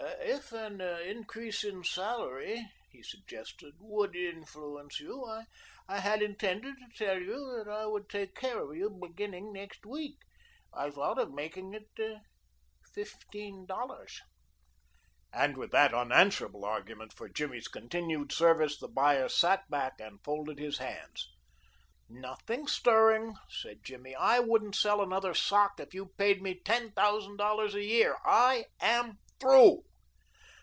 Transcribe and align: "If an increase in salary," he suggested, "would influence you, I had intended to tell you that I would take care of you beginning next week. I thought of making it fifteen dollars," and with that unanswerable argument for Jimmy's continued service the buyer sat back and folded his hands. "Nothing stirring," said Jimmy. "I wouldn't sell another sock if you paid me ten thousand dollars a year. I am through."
"If 0.23 0.51
an 0.53 0.81
increase 0.81 1.63
in 1.63 1.83
salary," 1.83 2.67
he 2.91 3.03
suggested, 3.03 3.73
"would 3.79 4.15
influence 4.15 4.99
you, 4.99 5.25
I 5.87 5.99
had 5.99 6.21
intended 6.21 6.75
to 6.79 6.89
tell 6.97 7.19
you 7.21 7.53
that 7.57 7.67
I 7.69 7.85
would 7.85 8.09
take 8.09 8.35
care 8.35 8.59
of 8.61 8.75
you 8.75 8.89
beginning 8.89 9.51
next 9.53 9.85
week. 9.85 10.17
I 10.73 10.89
thought 10.89 11.19
of 11.19 11.33
making 11.33 11.73
it 11.73 11.89
fifteen 12.93 13.65
dollars," 13.65 14.21
and 15.33 15.55
with 15.57 15.71
that 15.71 15.93
unanswerable 15.93 16.65
argument 16.65 17.13
for 17.13 17.27
Jimmy's 17.29 17.67
continued 17.67 18.31
service 18.31 18.77
the 18.79 18.87
buyer 18.87 19.27
sat 19.29 19.69
back 19.69 19.99
and 19.99 20.23
folded 20.23 20.59
his 20.59 20.77
hands. 20.79 21.29
"Nothing 22.09 22.67
stirring," 22.67 23.35
said 23.49 23.83
Jimmy. 23.83 24.15
"I 24.15 24.39
wouldn't 24.39 24.75
sell 24.75 25.01
another 25.01 25.33
sock 25.33 25.79
if 25.79 25.93
you 25.93 26.09
paid 26.17 26.41
me 26.41 26.59
ten 26.63 26.91
thousand 26.91 27.37
dollars 27.37 27.75
a 27.75 27.83
year. 27.85 28.15
I 28.25 28.65
am 28.79 29.17
through." 29.39 29.83